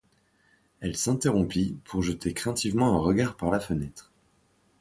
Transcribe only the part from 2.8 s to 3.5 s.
un regard